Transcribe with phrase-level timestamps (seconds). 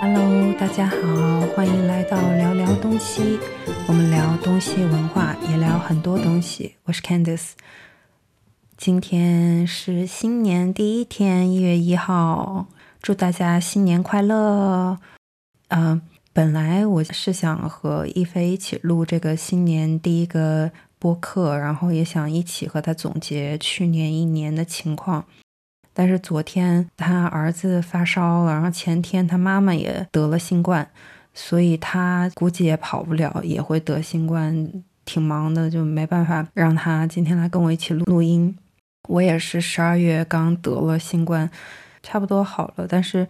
[0.00, 3.36] Hello，大家好，欢迎来到聊聊东西。
[3.88, 6.76] 我们聊东西文化，也聊很多东西。
[6.84, 7.54] 我是 Candice，
[8.76, 12.68] 今天是新年第一天，一月一号，
[13.02, 14.98] 祝大家新年快乐。
[15.70, 16.00] 嗯，
[16.32, 20.70] 本来我是想和一菲一起录这个新年第一个
[21.00, 25.24] 播客，然后也想一起和他总结去年一年的情况。
[25.98, 30.88] 但是昨天他儿子发烧了，然后前天他妈妈也得了新冠，
[31.34, 34.72] 所以他估计也跑不了，也会得新冠，
[35.04, 38.56] 挺忙的，就没办法让他今天来跟我一起录录音。
[39.08, 41.50] 我也是十二月刚得了新冠，
[42.00, 43.26] 差不多好了，但是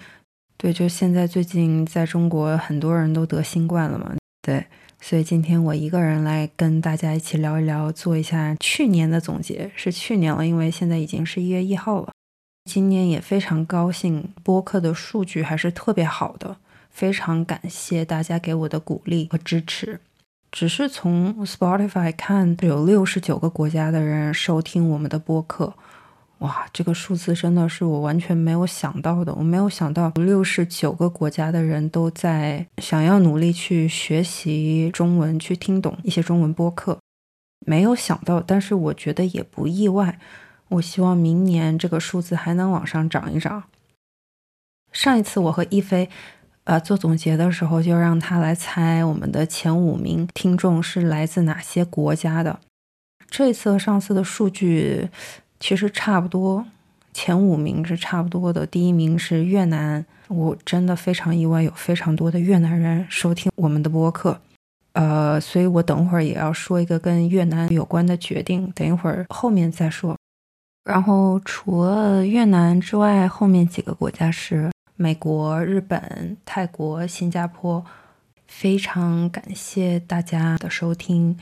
[0.58, 4.66] 对，就现在最近在中国很多人都得新冠了嘛，对，
[5.00, 12.10] 所以今天我一个人来跟大家一起聊一聊，做一下去年的总结，是去年了，因为现在已经是一月一号了。
[12.68, 16.58] 今年也非常高兴，播客的数据还是特别好的，
[16.90, 19.98] 非常感谢大家给我的鼓励和支持。
[20.52, 25.72] 只是从 Spotify 看，有六十九个国家的人收听我们的播客，
[26.40, 29.32] 哇，这个数字真的是我完全没有想到的。
[29.34, 36.98] 我没有想到六十九个国家的人都在想要努力去学习中文，去听懂一些中文播客，
[37.66, 40.18] 没有想到，但是我觉得也不意外。
[40.68, 43.64] 我希望明年这个数字还能往上涨一涨。
[44.92, 46.08] 上一次我和一菲，
[46.64, 52.60] 呃，做总结的时候，就让他来猜我们的前五名听众是来自哪些国家的。
[53.30, 55.10] 这次和上次的数据
[55.60, 56.66] 其实差不多，
[57.12, 58.66] 前五名是差不多的。
[58.66, 64.40] 第一名是越南，我真的非常意外，有非常多的越南人收听我们的播客。
[64.94, 70.16] 呃，所以我等会儿也要说一个跟越南有关的决定，等一会儿后面再说。
[70.88, 77.84] 然后除了越南之外，后面几个国家是美国、日本、泰国、新加坡。
[78.46, 81.38] 非常感谢大家的收听，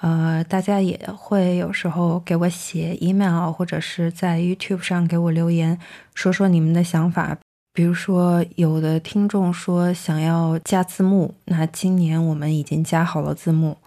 [0.00, 5.78] 呃，大家也会有时候给我写 email，或者是在 YouTube 上给我留言，
[6.14, 7.38] 说说你们的想法。
[7.72, 13.78] 比如说，有的听众说想要加字幕，那今年我们已经加好了字幕。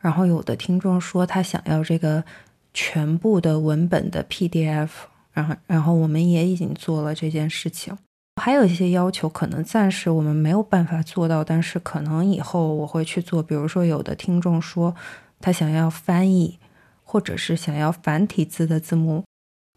[0.00, 2.24] 然后有的听众说他想要这个。
[2.76, 4.90] 全部的文本的 PDF，
[5.32, 7.96] 然后然后我们也已经做了这件事情，
[8.42, 13.42] 还有一些要求可能暂时我们没有办法做到，但是可能以后我会去做。
[13.42, 14.94] 比如说，有的听众说
[15.40, 16.58] 他想要翻译，
[17.02, 19.24] 或者是想要繁体字的字幕，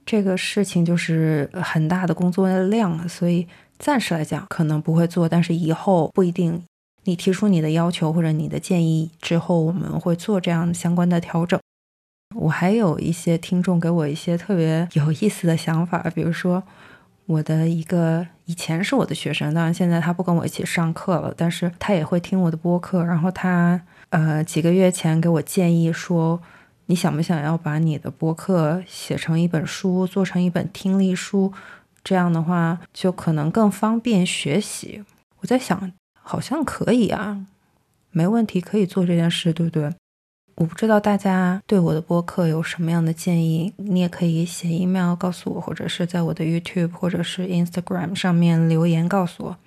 [0.05, 6.61] 这个事情就是很大的工作量了，所以暂时来讲可能不会做，但是以后不一定。
[7.05, 11.57] 你提出你的要求或者你的建议之后，我们会做这样相关的调整。
[12.35, 16.61] 我还有一些听众给我一些特别有意思的想法，比如说
[17.25, 23.03] 我的一个以前是我的学生，当然现在他不跟我一起上课了，但是他也会听我的播客。
[23.03, 26.39] 然后他呃几个月前给我建议说，
[26.85, 31.51] 你想不想要把你的播客写成一本书，做成一本听力书？
[32.03, 35.03] 这样的话就可能更方便学习。
[35.41, 37.45] 我在想，好像可以啊，
[38.11, 39.93] 没问题，可以做这件事，对不对？
[40.59, 49.57] 我不知道大家对我的播客有什么样的建议，你也可以写 email 告诉我，或者是在我的 YouTube 或者是 Instagram 上面留言告诉我。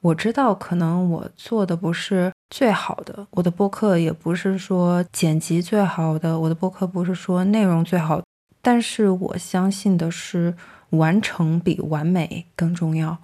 [0.00, 8.20] 我知道可能我做的不是最好的，我的播客也不是说剪辑最好的，我的播客不是说内容最好，
[8.60, 10.56] 但是我相信的是
[10.90, 13.16] 完成比完美更重要。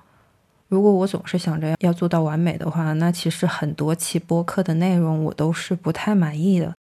[0.69, 6.75] 如果我总是想着要做到完美的话，那其实很多期播客的内容我都是不太满意的。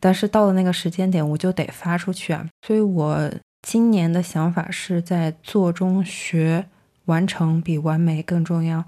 [0.00, 2.48] 但是到了那个时间点，我就得发出去啊。
[2.66, 3.30] 所以我
[3.62, 6.66] 今年的想法是在做中学，
[7.06, 8.84] 完成比完美更重要。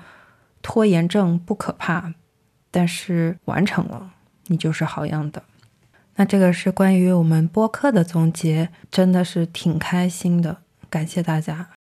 [0.62, 2.14] 拖延症不可怕，
[2.70, 4.12] 但是完成了，
[4.46, 5.42] 你就是好样的。
[6.16, 10.58] 那这个是关于我们播客的总结，真的是挺开心的，
[10.90, 11.75] 感谢大家。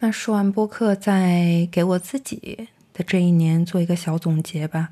[0.00, 4.90] 那说完播客，再给我自己的这一年做一个小总结吧。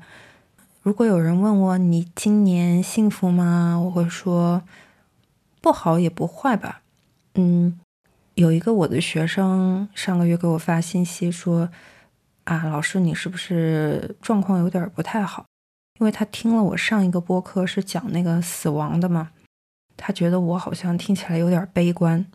[0.81, 3.79] 如果有人问我你今年幸福吗？
[3.85, 4.63] 我会说
[5.61, 6.81] 不好也不坏吧。
[7.35, 7.79] 嗯，
[8.33, 11.69] 有一个我的学生上个月给我发信息说
[12.43, 15.45] 啊，老师你是不是状况有点不太好？
[16.01, 19.31] 因为他听了我上一个播客是讲那个死亡的嘛，
[19.95, 22.25] 他觉得我好像听起来有点悲观。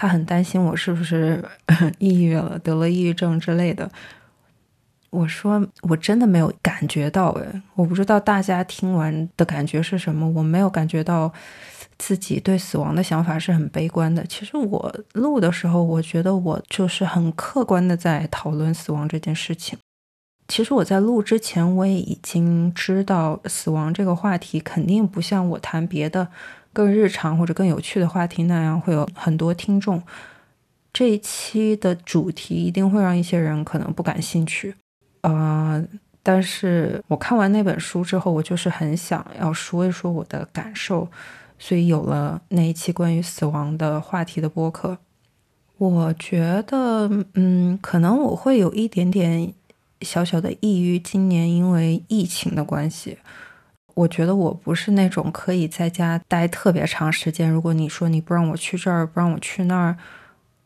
[0.00, 1.44] 他很担心我是不是
[1.98, 3.86] 抑郁了，得了抑郁症之类的。
[5.10, 10.26] 我说我真的没有感觉到，诶，我不知道大家听完的感觉是什么。
[10.30, 11.30] 我没有感觉到
[11.98, 14.24] 自己对死亡的想法是很悲观的。
[14.24, 19.78] 其实我录的时候，我觉得我就是很客观的在讨论死亡这件事情。
[20.48, 26.28] 其实我在录之前，我也已经知道死亡这个话题肯定不像我谈别的
[26.72, 30.02] 更日常或者更有趣的话题那样会有很多听众。
[30.92, 34.74] 这一期的主题一定会让一些人可能不感兴趣，
[35.22, 35.84] 呃，
[36.22, 41.08] 但是我看完那本书之后，我就是很想要说一说我的感受，
[41.58, 44.98] 所以有了那一期关于死亡的话题的播客。
[45.78, 49.54] 我觉得，嗯，可能我会有一点点。
[50.02, 53.18] 小小的抑郁，今年因为疫情的关系，
[53.94, 57.50] 我觉得我不是那种可以在家待特别长时间。
[57.50, 59.96] 如果你说你不让我去这儿，不让我去那儿，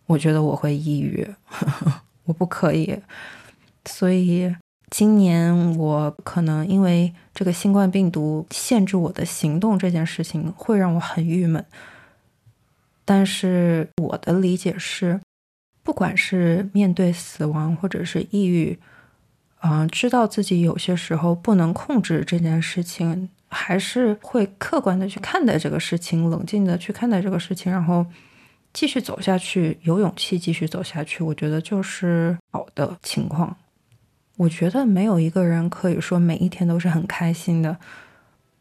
[0.06, 1.29] 我觉得我会抑郁，
[2.25, 2.99] 我不可以。
[3.87, 4.55] 所以
[4.91, 11.65] 今年我可能因为这个新冠病毒限制我的行动这件事情，会让我很郁闷。
[13.05, 15.21] 但是我的理解是，
[15.82, 18.79] 不管是面对死亡，或者是抑郁。
[19.66, 28.05] 嗯，知道自己有些时候不能控制这件事情，还是会客观的去看待这个事情，冷静的去看待这个事情，然后
[28.75, 31.25] 继续走下去，有勇气继续走下去。
[31.25, 33.56] 我觉得就是好的情况。
[34.37, 37.75] 我觉得没有一个人可以说每一天都是很开心的。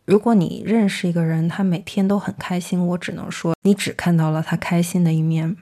[0.05, 5.57] 如果你认识一个人，他每天都很开心，我只能说你只看到了他开心的一面。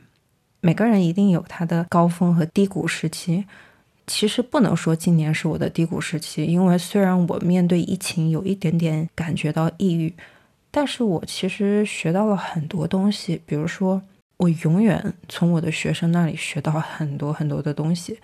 [0.59, 3.45] 每个人一定有他的高峰和低谷时期。
[4.07, 10.13] 其实不能说今年是我的低谷时期，因为虽然我面对疫情有一点点感觉到抑郁，
[10.69, 13.41] 但是我其实学到了很多东西。
[13.45, 14.01] 比如说，
[14.37, 18.19] 我永远从我的学生那里学到很多很多的东西。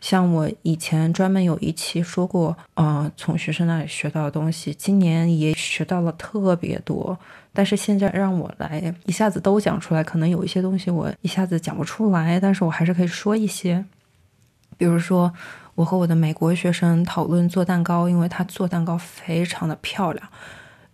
[0.00, 7.16] 像我以前专门有一期说过，嗯，从学生那里学到的东西，今年也学到了特别多。
[7.52, 13.84] 但是现在让我来一下子都讲出来，可能有一些东西我一下子讲不出来，但是我还是可以说一些。
[14.82, 15.32] 比如说，
[15.76, 20.28] 我和我的美国学生讨论做蛋糕，因为他做蛋糕非常的漂亮，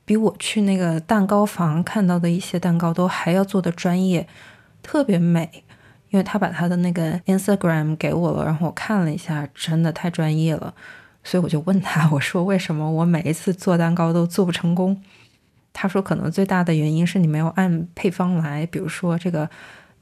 [0.04, 4.28] 比我去那个蛋糕房看到的一些蛋糕都还要做的专业，
[4.82, 5.64] 特别美。
[6.10, 10.74] 因为他把他的那个 Instagram 给我了，然后我看了一下，真的太专业了，
[11.24, 15.02] 所以我就问他，我说为什么我每一次做蛋糕都做不成功？
[15.72, 19.48] 他说可能最大的原因是你没有按配方来，比如说这个。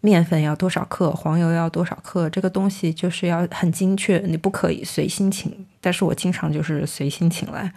[0.01, 5.67] 面粉要多少克，黄油要多少克，这个东西就是要很精确，你不可以随心情。
[5.81, 7.73] 但是我经常就是随心情来，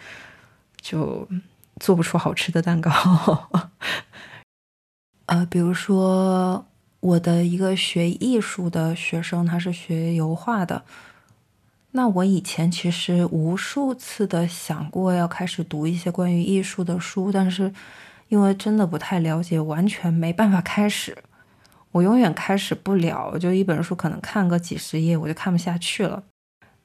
[0.80, 1.28] 就
[1.80, 2.92] 做不出好吃的蛋糕。
[5.28, 6.66] 呃，比如说
[7.00, 10.84] 我的一个学艺术的学生，他是学油画的。
[11.92, 17.74] 那我以前其实无数次的想过要开始读一些关于艺术的书，但是
[18.28, 21.18] 因为真的不太了解，完全没办法开始。
[21.92, 26.24] 我永远开始不了，就一本书可能看个几十页，我就看不下去了。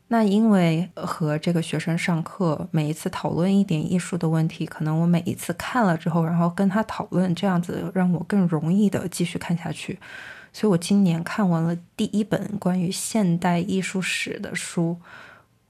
[0.08, 9.98] 那因为和这个学生上课，每一次讨论一点艺术的问题，可能我每一次看了之后，然后跟他讨论，这样子让我更容易的继续看下去。
[10.52, 15.00] 所以我今年看完了第一本关于现代艺术史的书，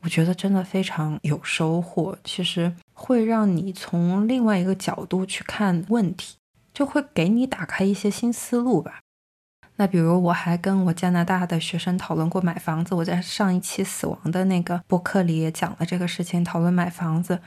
[0.00, 2.19] 我觉得真的非常有收获。
[2.22, 6.37] 其实会让你从另外一个角度去看问题，
[6.75, 9.00] 就会给你打开一些新思路吧。
[9.76, 17.40] 那比如我还跟我加拿大的学生讨论过买房子，我在上一期死亡的那个播客里也讲了这个事情，讨论买房子。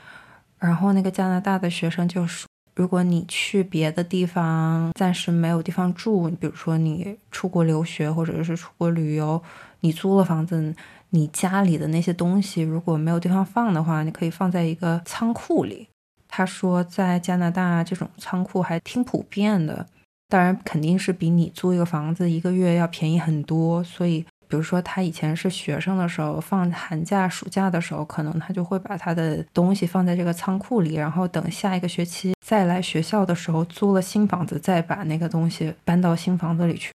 [0.58, 9.42] 然后那个加拿大的学生就说，如果你去别的地方暂时没有地方住，比如说你出国留学或者是出国旅游，
[9.80, 10.74] 你租了房子，
[11.10, 15.88] 你家里的那些东西如果没有地方放的话，你可以放在一个仓库里。
[16.28, 19.86] 他说在加拿大这种仓库还挺普遍的。
[20.28, 23.82] 当然，肯定是比你租一个房子一个月要便宜很多。
[23.82, 36.92] 所以，比如说他以前是学生的时候，放寒假、暑假的时候，可能他就会把他的东西放在这个仓库里，然后等下一个学期再来学校的时候，租了新房子，再把那个东西搬到新房子里去。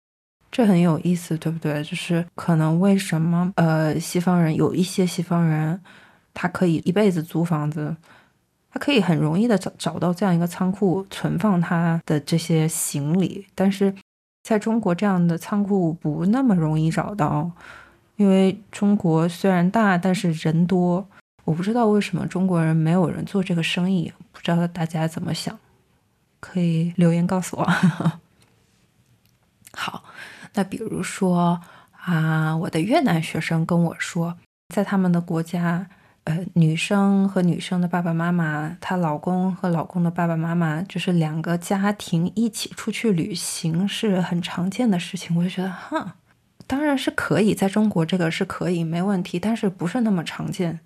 [0.51, 1.81] 这很有意思，对不对？
[1.81, 5.79] 就是可能为什么呃，西方人有一些西方人，
[6.33, 7.95] 他可以一辈子租房子。
[8.73, 13.93] 他可以很容易的找找到这样一个仓库存放他的这些行李，但是
[14.43, 17.51] 在中国这样的仓库不那么容易找到，
[18.15, 21.05] 因为中国虽然大，但是人多。
[21.43, 25.59] 我不知道为什么中国人没有人做这个生意，不知道大家怎么想，
[26.39, 27.67] 可以留言告诉我。
[29.73, 30.03] 好，
[30.53, 31.59] 那比如说
[31.91, 34.37] 啊，我的越南学生跟我说，
[34.73, 35.89] 在他们的国家。
[36.25, 45.35] 呃，女生和女生的爸爸妈妈，她老公和老公的爸爸妈妈，就是两个家庭一起出去旅行是很常见的事情。
[45.35, 46.17] 我就觉得，哈，
[46.67, 50.79] 当然是可以，在中国这个是可以没问题，但是不是那么常见。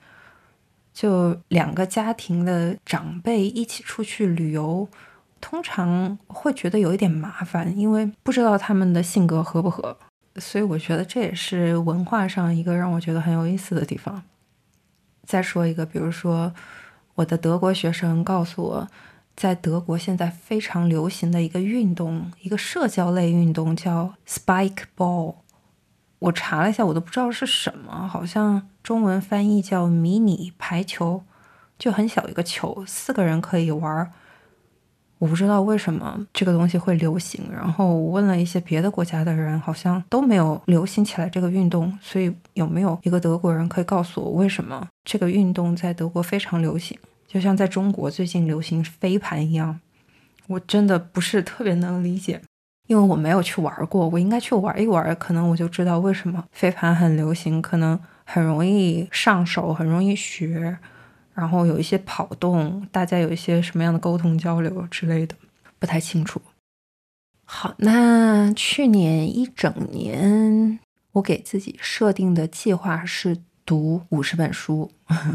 [0.94, 4.88] 就两个家庭的长辈一起出去旅游，
[5.42, 9.98] 通常会觉得有一点麻烦，因为不知道他们的性格合不合。
[10.38, 14.24] 所以我觉得这也是文化上一个让我觉得很有意思的地方。
[15.26, 16.54] 再说一个，比如说
[17.16, 18.88] 我的德国学生告诉我，
[19.36, 25.36] 在德国现在非常流行的一个运动，一个社交类运动叫 Spike Ball。
[26.20, 31.24] 我查了一下，我都不知道是什么，好像中文翻译叫迷你排球，
[31.78, 34.12] 就很小一个球，四个人可以玩儿。
[35.18, 41.98] 我不知道为什么这个东西会流行，然后我问了一些别的国家的人，好像都没有流行起来这个运动。
[42.02, 49.80] 所以有没有一个德国人可以告诉我，为什么这个运动在德国非常流行，就像在中国最近流行飞盘一样？
[50.48, 52.42] 我真的不是特别能理解，
[52.88, 60.78] 因为我没有去玩过，我应该去玩一玩，可能我就知道为什么飞盘很流行，可能很容易上手，很容易学。
[61.36, 65.36] 然后有一些跑动，大家有一些什么样的沟通交流之类的，
[65.78, 66.42] 不太清楚。
[67.44, 70.80] 好，那去年一整年，
[71.12, 74.92] 我给自己设定的计划是读五十本书，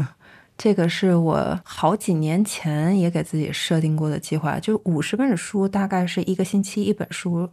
[0.57, 7.49] 这个是我好几年前也给自己设定过的计划，就五十本书，大概是一个星期一本书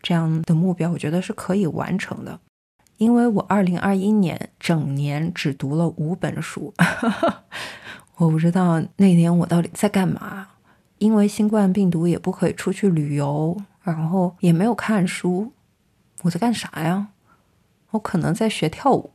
[0.00, 2.40] 这样的目标，我觉得是可以完成的。
[3.04, 6.72] 因为我二零二一年整年只读了五本书，
[8.16, 10.48] 我不知道那年我到底在干嘛。
[10.96, 15.52] 因为新冠病毒也不可以出去旅游，然后也没有看书，
[16.22, 17.08] 我在干啥呀？
[17.90, 19.10] 我可能在学跳舞。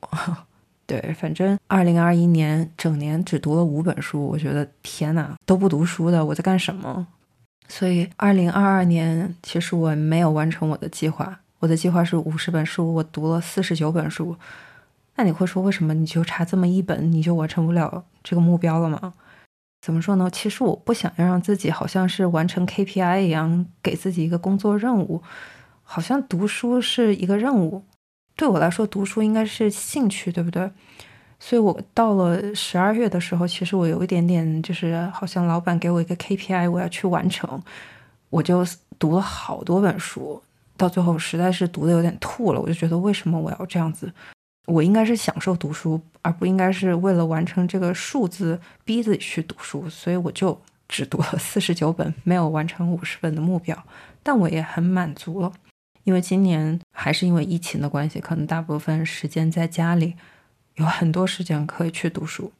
[0.85, 7.07] 对，反正二零二一年整年只读了五本书，我觉得天呐，都不读书的我在干什么？
[7.67, 11.39] 所以二零二二年其实我没有完成我的计划。
[11.59, 14.35] 我的计划是五十本书，我读了四十九本书。
[15.15, 19.13] 那你会说，为什么你就差这么一本，你就完成不了这个目标了吗？
[19.81, 20.29] 怎么说呢？
[20.31, 25.21] 其实我不想要让自己好像是完成 KPI 一样，给自己一个工作任务，
[25.83, 27.83] 好像读书是一个任务。
[28.37, 30.71] 对我来说，读书应该是兴趣，对不对？
[31.39, 37.61] 所以我到了十二月的时候，其实我有一点点，就是好像老板给我一个 KPI，我要去完成，
[38.29, 38.65] 我就
[38.97, 40.41] 读了好多本书。
[40.79, 44.11] 到最后实在是读的有点吐了，我就觉得为什么我要这样子？
[44.65, 49.89] 我应该是享受读书，而不应该是为了完成这个数字逼自己去读书。
[49.89, 53.77] 所以我就只读了四十九本，没有完成五十本的目标。
[54.23, 55.51] 但我也很满足了，
[56.05, 60.15] 因为今年还是因为疫情的关系，可能大部分时间在家里，
[60.75, 62.51] 有很多时间可以去读书。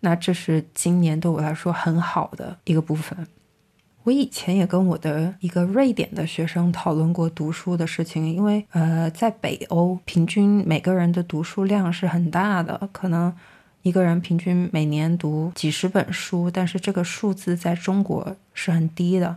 [0.00, 3.26] 那这是今年对我来说很好的一个部分。
[4.04, 13.32] 我以前也跟我的一个瑞典的学生讨论过读书的事情，因为呃，在北欧平均每个人的读书量是很大的，可能
[13.82, 19.36] 一个人平均每年读几十本书，但是这个数字在中国是很低的。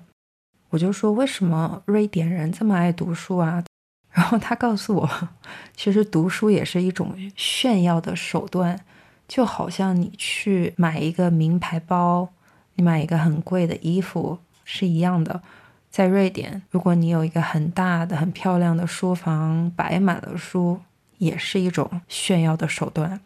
[0.72, 3.63] 我就说为什么瑞典人这么爱读书啊？
[4.12, 5.29] 然后他告诉我，
[5.75, 8.79] 其实读书也是一种炫耀的手段，
[9.27, 12.29] 就好像你去买一个名牌包，
[12.74, 14.39] 你买一个很贵的衣服。
[14.65, 15.41] 是一样的，
[15.89, 20.81] 在瑞典，如果你有一个很大的、很漂亮的书房，摆满了书，
[21.19, 23.22] 也是一种炫耀的手段。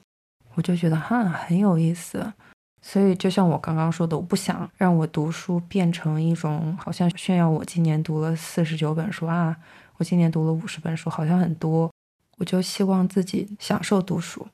[0.53, 2.31] 我就觉得哈很有意思。
[2.81, 9.55] 所以，就像我刚刚说的，我不想让我读书变成一种好像炫耀我今年读了四十九本书啊，
[9.97, 11.91] 我今年读了五十本书，好像很多。
[12.37, 14.47] 我就希望自己享受读书。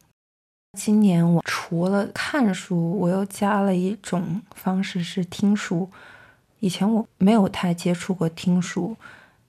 [0.76, 5.90] 今年我除了看书，我又加了一种方式是听书。
[6.66, 8.98] 以前我没有太接触过听书，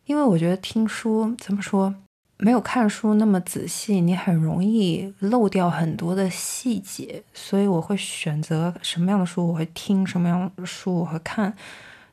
[0.05, 1.95] 因为我觉得听书怎么说，
[2.37, 11.57] 没有看书那么仔细，你很容易漏掉很多的细节，所以我会选择什么样的书我会听，什么样的书我会看。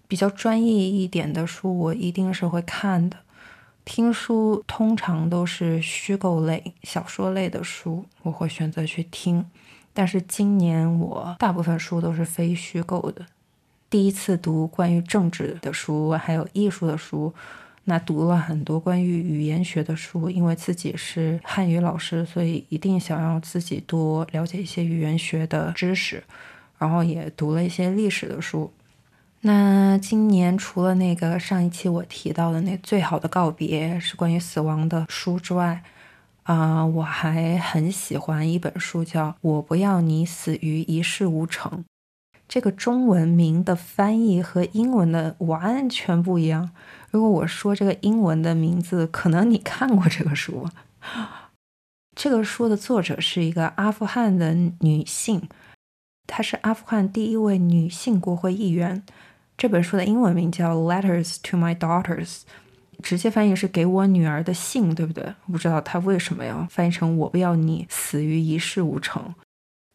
[0.07, 3.17] 比较专业一点的书，我一定是会看的。
[3.83, 9.45] 听书通常都是虚构类、小说类的书，我会选择去听。
[9.91, 13.25] 但是今年我大部分书都是非虚构的。
[13.93, 17.31] 第一次读关于政治的书，还有艺术的书，
[17.83, 20.31] 那读了很多关于语言学的书。
[20.31, 26.23] 因为自己是汉语老师，所以一定想要自己多了解一些语言学的知识。
[26.79, 28.73] 然后也读了一些历史的书。
[29.41, 35.83] 那今年除了那个上一期我提到的那《最好的告别》是关于死亡的书之外，
[36.41, 41.71] 啊，我还很喜欢一本书，叫《我不要你死于一事无成》。
[42.53, 46.69] 这个中文名的翻译和英文的完全不一样。
[47.10, 50.69] 如果我说这个英文的名字，可能你看过这个书。
[52.15, 55.50] 这个书的作者是一个阿富汗的女性，
[56.27, 59.03] 她是阿富汗第一位女性国会议员。
[59.57, 62.27] 这本书的英文名叫《Letters to My Daughters》。
[63.01, 65.33] 直接翻译是给我女儿的信，对不对？
[65.51, 69.33] 不知道他为什么要翻译成“我不要你死于一事无成”。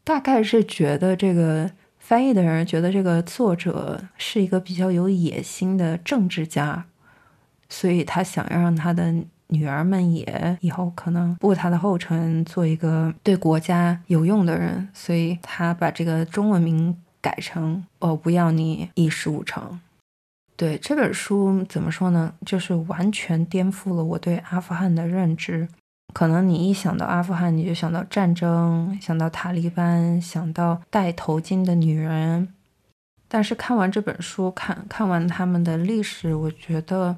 [0.02, 1.70] 大概是觉得这个
[2.08, 6.86] 翻译的人觉得这个作者是一个比较有野心的政治家，
[7.68, 9.14] 所以他想要让他的
[9.48, 14.88] 女儿们也以后可能步他的后尘，做一个对国家有用的人。
[14.94, 19.78] 所以他把这个中文名改成“我不要你一事无成”。
[20.56, 22.32] 对这本书怎么说呢？
[22.46, 25.68] 就是完全颠覆了我对阿富汗的认知。
[26.12, 32.52] 可能你一想到阿富汗，你就想到战争，想到塔利班，想到戴头巾的女人。
[33.28, 37.16] 但是看完这本书，看看完他们的历史，我觉得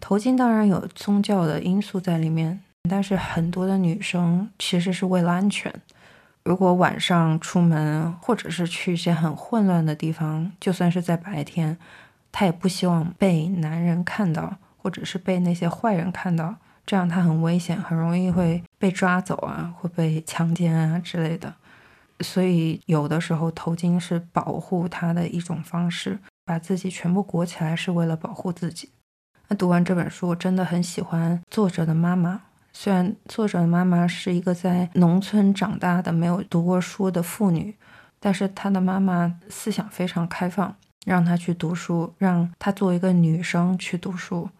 [0.00, 5.72] 头巾当然有宗教的因素在里面，但是很多的女生其实是为了安全。
[6.42, 11.78] 如果晚上出门，或者是去一些很混乱的地方，就算是在白天。
[12.30, 16.56] 她也不希望被男人看到，或者是被那些坏人看到，
[16.86, 21.52] 这样他很危险，很容易会被抓走啊，会被强奸啊之类的。
[22.20, 28.88] 所以有的时候头巾是保护他的一种方式，把自己全部裹起来是为了保护自己。
[29.48, 32.40] 那读完这本书，我真的很喜欢作者的妈妈。
[32.72, 37.74] 虽然作者的妈妈是一个在农村长大的、没有读过书的妇女，
[38.20, 40.74] 但是她的妈妈思想非常开放。
[41.04, 44.50] 让她去读书，让她作为一个女生去读书，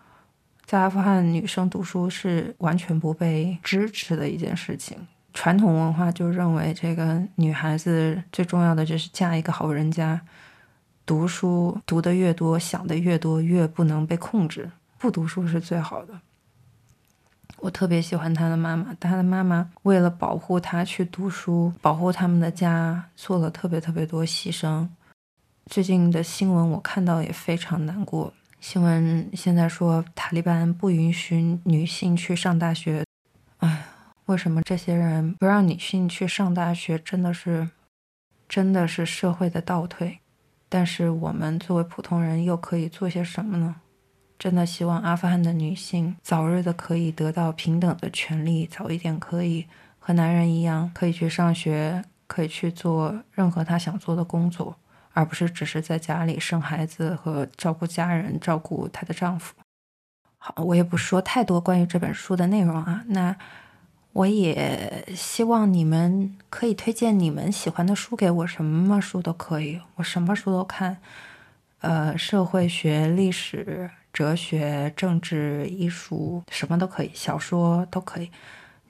[0.66, 4.98] 在阿富汗，女生读书是完全不被支持的一件事情。
[5.32, 10.20] 传统文化就认为，这个女孩子最重要的就是嫁一个好人家，
[11.04, 14.68] 读书读得越多，想得越多，越不能被控制。
[14.98, 16.12] 不读书是最好的。
[17.58, 24.88] 我特别喜欢她的妈妈，她的妈妈为了保护她去读书，保护他们的家，做了特别特别多牺牲。
[25.66, 28.32] 最近的新闻我看到也非常难过。
[28.68, 33.04] 新闻现在说塔利班不允许女性去上大学，
[33.58, 33.86] 哎，
[34.24, 36.98] 为什么这些人不让女性去上大学？
[36.98, 37.70] 真的是，
[38.48, 40.18] 真的是社会的倒退。
[40.68, 43.76] 但是我们作为普通人又可以做些什么呢？
[44.36, 49.64] 真的希望阿富汗的女性早日的可以得到平等的权利，早一点可以
[50.00, 54.76] 和男人一样，可以去上学，可以去做任何她想做的工作。
[55.16, 59.54] 而不是只是在家里生孩子和照顾家人、照顾她的丈夫。
[60.36, 63.02] 好，我也不说太多关于这本书的内容啊。
[63.06, 63.34] 那
[64.12, 70.98] 我也希望你们可以推荐你们喜欢的书给我，什么书都可以，我什么书都看。
[71.80, 78.30] 呃，社会学、历史、哲学、政治、艺术，什么都可以，小说都可以。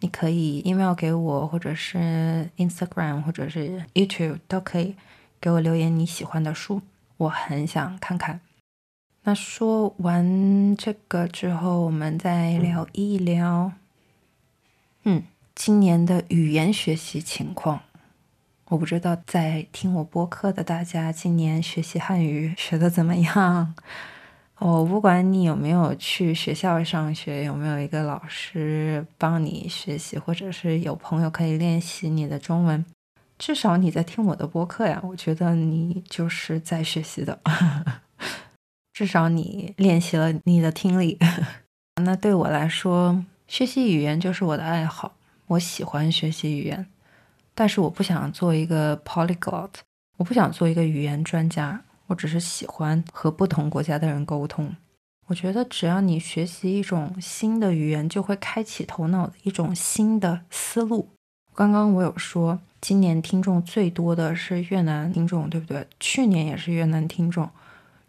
[0.01, 4.97] 你可以 email 给我，或者是 Instagram，或者是 YouTube 都可以。
[5.41, 6.83] 给我留言你喜欢的书，
[7.17, 8.41] 我很想看看。
[9.25, 13.73] 那说完这个之后，我们再聊一聊，
[15.05, 17.81] 嗯，今年的语言学习情况。
[18.67, 23.75] 我不知道在听我播客的大家，今年学习汉语学的怎么样？
[24.59, 32.85] 我 不管你有没有去学校上学，有没有一个老师帮你学习，或者是有朋友可以练习你的中文。
[33.39, 37.39] 至少你在听我的播客呀，我觉得你就是在学习的。
[38.93, 41.19] 至少你练习了你的听力。
[42.03, 45.17] 那对我来说，学习语言就是我的爱好。
[45.49, 46.87] 我喜欢学习语言，
[47.55, 49.71] 但是我不想做一个 polyglot，
[50.17, 51.85] 我不想做一个语言专家。
[52.07, 54.75] 我只是喜欢和不同国家的人沟通。
[55.27, 61.11] 我觉得只要你学习一种新的语言，就会开启头脑的一种新的思路。
[61.57, 62.61] 刚刚我有说。
[62.79, 65.85] 今年听众最多的是越南听众，对不对？
[65.99, 67.49] 去年也是越南听众，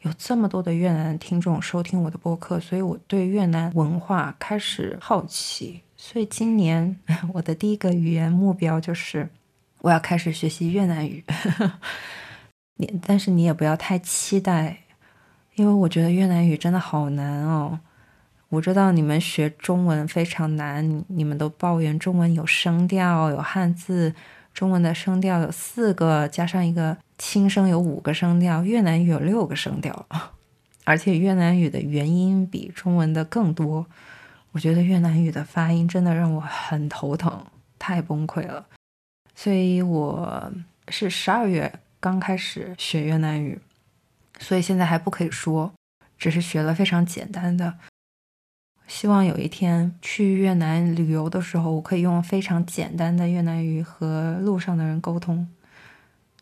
[0.01, 5.81] 有这么多的越南听众收听我的播客，所以我对越南文化开始好奇。
[5.95, 6.99] 所以今年
[7.33, 9.29] 我的第一个语言目标就是
[9.79, 11.23] 我要开始学习越南语。
[12.75, 14.81] 你但是你也不要太期待，
[15.55, 17.79] 因为我觉得越南语真的好难哦。
[18.49, 24.13] 我知道你们学中文非常难，你们都抱怨中文有声调、有汉字。
[24.53, 30.07] 中文的声调有四个，加上一个轻声有五个声调，越南语有六个声调，
[30.83, 33.85] 而且越南语的元音比中文的更多。
[34.53, 37.45] 我觉得越南语的发音真的让我很头疼，
[37.77, 38.65] 太崩溃了。
[39.35, 40.51] 所以我
[40.87, 43.59] 是十二月刚开始学越南语，
[44.39, 45.71] 所以现在还不可以说，
[46.17, 47.75] 只是学了非常简单的。
[48.87, 55.47] 希望有一天去越南旅游的时候，我可以用非常简单的越南语和路上的人沟通。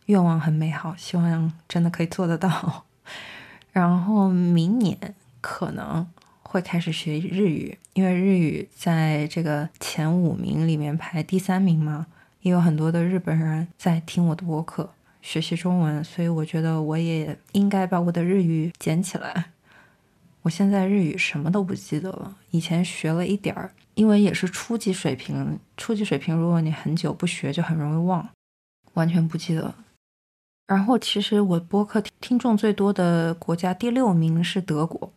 [0.05, 2.85] 愿望很美好，希望真的可以做得到。
[3.73, 6.07] 然后明年可能
[6.43, 12.05] 会开始学日语，因为日语在这个前五名里面排第三名嘛，
[12.41, 19.45] 也有很多的日本人在听我的播客学习中文，所以我觉得我也应该把我的日语捡起来。
[20.45, 25.59] 我现在日语什么都不记得了，以前学了一点儿，因为也是初级水平。
[25.75, 28.29] 初级水平，如果你很久不学，就很容易忘，
[28.93, 29.73] 完全不记得。
[30.67, 35.11] 然后，其实我播客听众最多的国家第六名是德国。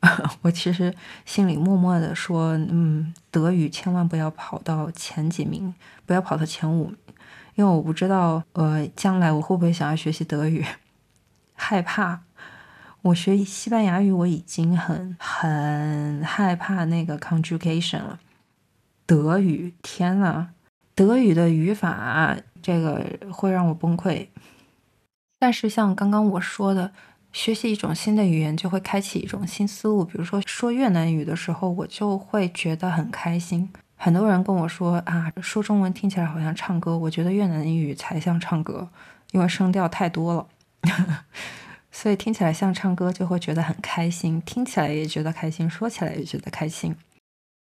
[0.42, 0.92] 我其实
[1.24, 5.72] 心里默默的说，嗯，德语千万不要跑到前几名，
[6.04, 6.92] 不要跑到前五，
[7.54, 10.66] 因为我不知道，呃，将来我会不会想要学习德语，
[11.54, 12.22] 害怕。
[13.02, 18.20] 我学西班牙语，我已经很很害怕那个 conjugation 了。
[19.04, 20.50] 德语，天呐，
[20.94, 24.28] 德语的语法这个会让我崩溃。
[25.40, 26.92] 但是像刚刚我说的，
[27.32, 30.04] 学习一种新的语言就会开启一种新思路。
[30.04, 33.68] 比如说说越南语的时候，我就会觉得很开心。
[33.96, 38.88] 很多人跟我说啊，说中文听起来好像唱歌，我觉得越南语才像唱歌，
[39.32, 40.46] 因为声调太多了。
[41.94, 46.96] 所以听起来像唱歌，就会觉得很开心，听起来也觉得开心，说起来也觉得开心。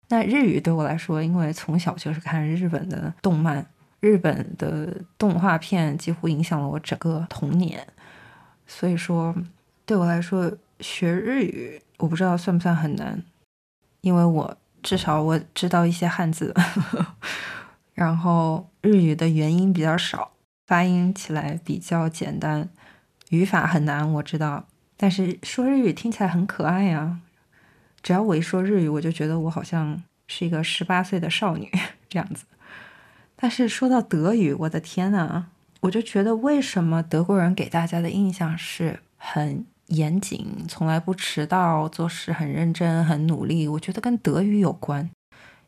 [0.08, 3.64] 那日语对我来说，因为从小就是看日本的动漫，
[4.00, 7.86] 日本的动画片几乎影响了我整个童年，
[8.66, 9.34] 所以说
[9.86, 13.22] 对我来说学日语，我不知道算不算很难，
[14.00, 16.52] 因为我至少我知道一些汉字，
[17.94, 20.32] 然后日语的元音比较少，
[20.66, 22.68] 发音起来比较简单。
[23.30, 27.20] 语法很难，我知道，但是说日语听起来很可爱呀。
[28.02, 31.70] 只要我一说日语，我就觉得我好像是一个十八岁的少女
[32.08, 32.44] 这样子。
[33.36, 35.46] 但是说到德语，我的天呐，
[35.80, 43.68] 我就觉得为什么德国人给大家的印象是很严谨，从来不迟到，做事很认真、很努力？
[43.68, 45.10] 我觉得跟德语有关，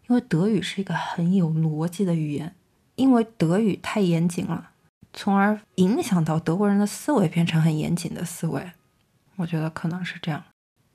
[0.08, 2.54] 因为德语是一个很有逻辑的语言，
[2.94, 4.69] 因为德语太严谨了。
[5.12, 8.72] 从而影响到德国人的思维变成很严谨的思维，
[9.36, 10.42] 我觉得可能是这样。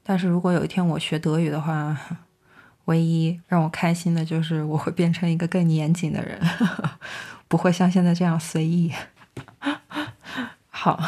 [0.04, 1.97] 但是如果有一天我学德语的话，
[2.86, 6.39] 唯一让我开心的就是我会变成一个更严谨的人，
[7.47, 8.93] 不会像现在这样随意。
[10.69, 10.99] 好，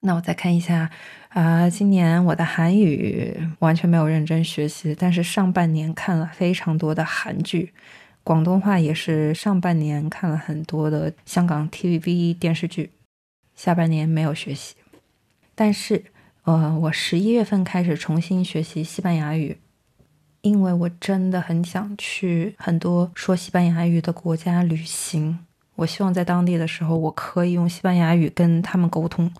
[0.00, 0.90] 那我再看一下，
[1.30, 7.74] 啊，今年我的韩语完全没有认真学习，但是上半年看了非常多的韩剧。
[8.24, 12.90] 广东话也是上半年看了很多的香港 TVB 电视剧，
[13.54, 14.74] 下半年没有学习。
[15.54, 16.02] 但是，
[16.44, 19.58] 呃，我十一月份开始重新学习西班牙语，
[20.40, 25.40] 因为我真的很想去很多说西班牙语的国家旅行。
[25.76, 29.30] 我希望在当地的时候，我可以用西班牙语跟他们沟通，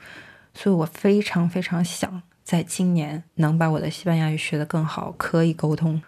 [0.52, 6.02] 所以我非常非常想在今年能把我的西班牙语学得更好，可以沟通。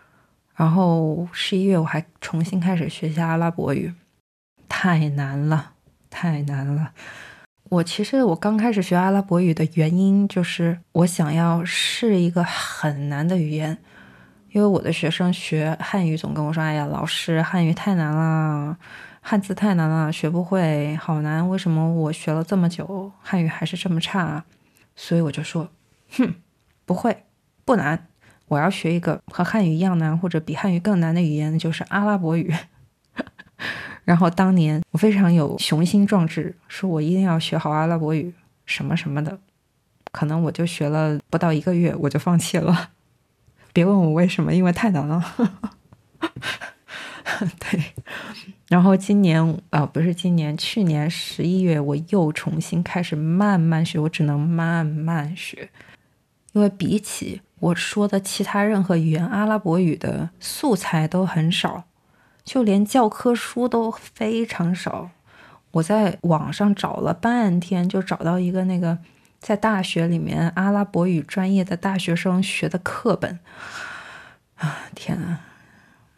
[0.57, 3.93] 然后十一月我还重新开始学习阿拉伯语，
[4.69, 5.73] 太难了，
[6.09, 6.93] 太难了。
[7.69, 13.77] 我其实我刚开始学阿拉伯语的原因就是我想要试一个很难的语言，
[14.53, 18.79] 因为我的学生学汉语总跟我说：“哎呀，老师，汉语太难了，
[19.21, 21.47] 汉字太难了，学不会，好难。
[21.47, 24.43] 为什么我学了这么久，汉语还是这么差？”
[24.97, 25.69] 所以我就说
[26.17, 26.37] ：“哼，
[26.87, 27.25] 不会，
[27.67, 28.09] 不难。”
[28.49, 32.55] 我要学一个和汉语一样难或者比汉语更难的语言，就是阿拉伯语。
[34.05, 38.33] 然后当年我非常有雄心壮志，说我一定要学好阿拉伯语，
[38.65, 39.39] 什么什么的。
[40.13, 42.91] 可能我就学了不到一个月，我就放弃了。
[43.75, 45.23] 别问我为什么，因为太难了。
[47.59, 47.83] 对。
[48.69, 55.69] 然后今年啊，不是今年，去年十一月我又重新开始慢慢学，我只能慢慢学，
[56.53, 57.43] 因为比起。
[57.61, 61.85] 我说的其他任何语言，阿拉伯语的素材都很少，
[62.45, 65.11] 就连教科书都非常少。
[65.73, 68.99] 我在网上找了半天，就找到一个那个
[69.41, 73.39] 在大学里面阿拉伯语专业的大学生学的课本。
[74.57, 75.41] 啊，天啊！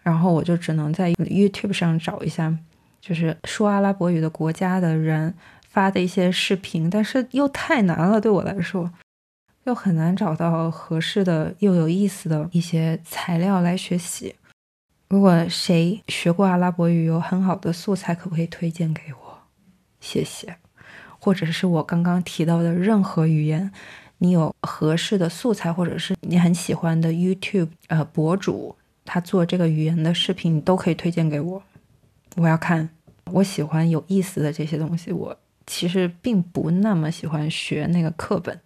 [0.02, 2.56] 然后我就只能在 YouTube 上找一下，
[3.00, 5.34] 就是说阿拉伯语的国家的人
[5.68, 8.90] 发的一些视频，但是又太难了，对我来说。
[9.68, 14.34] 又很难找到合适的又有意思的一些材料来学习，
[15.08, 19.38] 如果谁学过阿拉伯语有很好的素材，可不可以推荐给我？
[20.00, 20.56] 谢谢。
[21.20, 23.70] 或者是我刚刚提到的任何语言，
[24.18, 31.62] 你有合适的素材，或者是你很喜欢的 YouTube 呃博主，他做这个语言的视频，你都可以推荐给我。
[32.36, 32.88] 我要看，
[33.32, 35.12] 我喜欢有意思的这些东西。
[35.12, 38.58] 我其实并不那么喜欢学那个课本，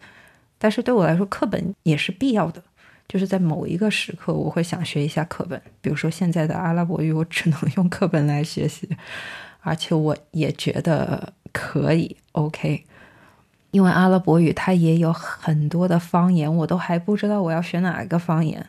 [0.63, 2.63] 但是对我来说，课本也是必要的。
[3.09, 5.61] 就是在某一个时刻，我会想学一下课本。
[5.81, 8.89] 比如说现在的阿拉伯语，我只能用课本来学习，
[9.63, 12.85] 而且我也觉得可以 OK。
[13.73, 18.65] 因为阿拉伯语它也有很多的方言，我都还不知道我要学哪一个方言，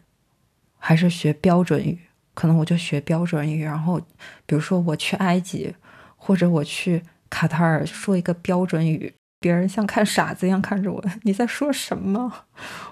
[0.80, 2.00] 还是学标准语。
[2.34, 4.02] 可能我就学标准语，然后
[4.48, 5.76] 比如说我去埃及
[6.18, 9.14] 或者我去卡塔尔说一个标准语。
[9.44, 12.32] 别人像看傻子一样看着我， 你在说什么？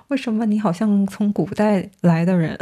[0.10, 2.60] 为什么你好像从古代来的人？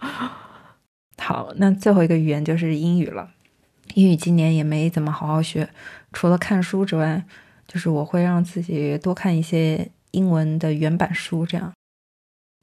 [1.16, 3.30] 好，那最后一个语言就是英语了。
[3.94, 5.70] 英语今年也没怎么好好学，
[6.12, 7.24] 除了看书之外，
[7.66, 11.46] 就是我会让自己多看一些英文的原版书。
[11.46, 11.72] 这样，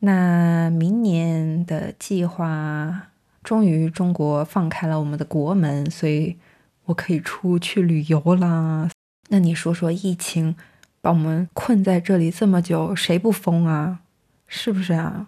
[0.02, 3.08] 那明年的计划，
[3.44, 6.38] 终于中国放开了我们的国门，所以
[6.86, 8.90] 我可以出去旅游啦。
[9.30, 10.56] 那你说说，疫情
[11.02, 14.00] 把我们困在这里这么久，谁不疯啊？
[14.48, 15.28] 是不是啊？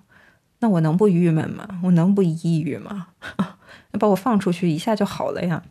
[0.59, 1.79] 那我能不郁闷吗？
[1.83, 3.07] 我能不抑郁吗？
[3.91, 5.63] 那把我放出去一下就好了呀。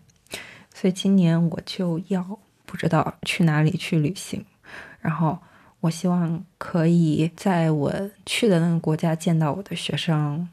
[0.74, 4.44] 所以今年我就要不知道去哪里去旅行，
[5.00, 5.38] 然后
[5.80, 10.48] 我希望可以在我去的那个国家见到我的学生，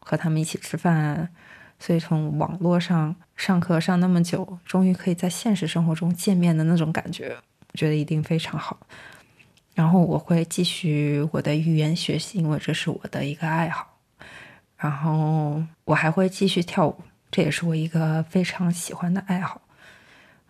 [0.00, 1.28] 和他们一起吃饭。
[1.78, 7.36] 所以从网络上上课上那么久，终于可以在现实生活中见面的那种感觉，
[7.72, 8.78] 我觉得一定非常好。
[9.74, 13.96] 然后我会继续我的语言学习，因为这是我的一个爱好。
[14.76, 16.96] 然后我还会继续跳舞，
[17.30, 19.60] 这也是我一个非常喜欢的爱好。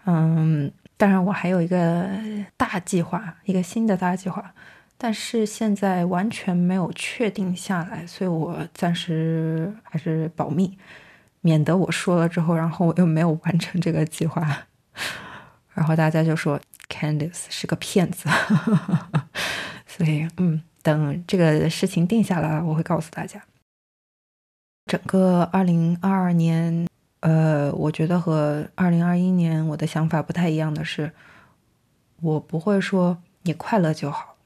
[0.06, 2.08] 嗯，当然我还有一个
[2.56, 4.54] 大计划，一个新的大计划，
[4.96, 10.78] 但是现在完全没有确定下来，所以我暂时还是保密。
[11.40, 14.66] 免得我说了之后，然后我又没有完成这个计划，
[15.74, 18.28] 然后大家就说 Candice 是个骗子。
[19.86, 23.42] 所以，嗯，等这个事情定下来，我会告诉大家。
[24.86, 26.86] 整个二零二二年，
[27.20, 31.12] 呃，我觉得和二零二一年我的想法不太一样的是，
[32.20, 34.36] 我不会说你快乐就好，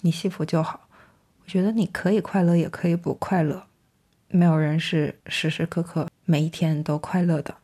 [0.00, 0.88] 你幸福就好。
[1.42, 3.66] 我觉得你可以快乐，也可以不快乐。
[4.28, 7.54] 没有人是时时刻刻每一天都快乐的，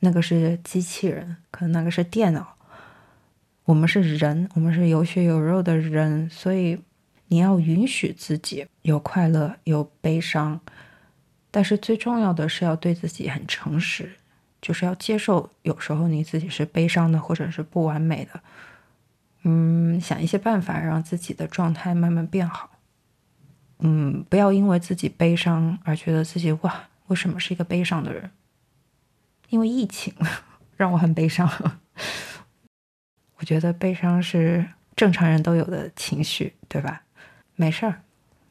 [0.00, 2.56] 那个是机器人，可能那个是电脑。
[3.64, 6.80] 我们是人，我们是有血有肉的人，所以
[7.26, 10.58] 你要允许自己有快乐，有悲伤。
[11.50, 14.12] 但是最重要的是要对自己很诚实，
[14.62, 18.40] 就是要接受有时候你自己是悲伤的，或者是不完美的。
[19.42, 22.70] 嗯，想一些办法让自己的状态慢慢变好。
[23.80, 28.30] 嗯，不要因为自己悲伤而觉得自己哇，为什么是一个悲伤的人？
[29.50, 30.14] 因为疫情
[30.76, 31.50] 让我很悲伤。
[33.36, 34.66] 我觉得悲伤是
[34.96, 37.02] 正常人都有的情绪，对吧？
[37.56, 38.02] 没事儿，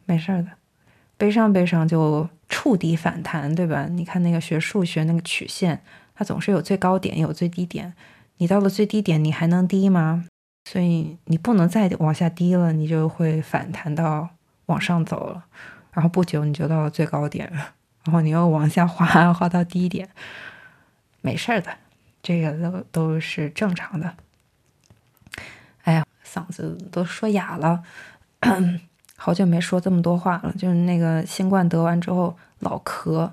[0.06, 0.50] 没事儿的。
[1.18, 3.88] 悲伤，悲伤就触底反弹，对吧？
[3.90, 5.82] 你看那个学数学那个曲线，
[6.14, 7.94] 它总是有最高点，有最低点。
[8.38, 10.26] 你到了最低点，你还能低吗？
[10.70, 14.30] 所以你不能再往下低了，你就会反弹到。
[14.68, 15.46] 往上走了，
[15.94, 17.50] 然后不久你就到了最高点，
[18.08, 20.08] 然后你又往下滑， 滑到低点，
[21.20, 21.70] 没事儿的，
[22.24, 24.16] 这个都都是正常的。
[25.84, 27.84] 哎呀，嗓子都说哑了，
[29.18, 30.54] 好久没说这么多话了。
[30.58, 33.30] 就是那个新冠得完之后老咳，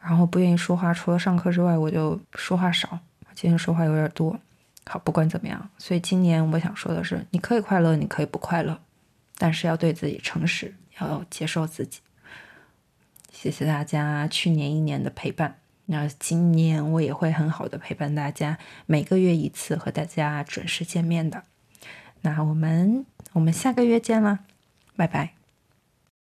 [0.00, 2.98] 然后不愿意说话，除了上课之外，我就说话少。
[3.34, 4.40] 今天说话有点多。
[4.86, 8.80] 好，不管怎么样，所以今年我想说的是，你可以快乐，你可以不快乐。
[9.36, 12.00] 但是要对自己诚实，要接受自己。
[13.38, 21.44] 谢谢大家去年一年的陪伴，那今年我也会很好的陪伴大家，每个月一次和大家准时见面的。
[22.22, 24.40] 那我们我们下个月见了，
[24.96, 25.34] 拜拜。